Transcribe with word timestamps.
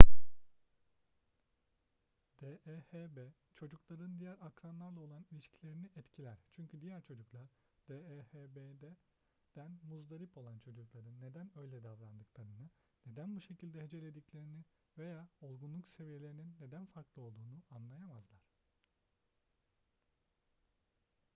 dehb 2.41 3.19
çocukların 3.55 4.19
diğer 4.19 4.37
akranlarla 4.41 4.99
olan 4.99 5.25
ilişkilerini 5.31 5.89
etkiler 5.95 6.37
çünkü 6.51 6.81
diğer 6.81 7.01
çocuklar 7.03 7.47
dehb'den 7.89 9.71
muzdarip 9.83 10.37
olan 10.37 10.59
çocukların 10.59 11.21
neden 11.21 11.51
öyle 11.57 11.83
davrandıklarını 11.83 12.69
neden 13.05 13.35
bu 13.35 13.41
şekilde 13.41 13.81
hecelediklerini 13.81 14.63
veya 14.97 15.27
olgunluk 15.41 15.89
seviyelerinin 15.91 16.55
neden 16.61 16.85
farklı 16.85 17.21
olduğunu 17.21 17.63
anlayamazlar 17.69 18.43